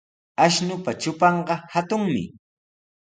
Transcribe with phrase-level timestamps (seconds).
[0.45, 2.23] Ashnupa trupanqa hatunmi.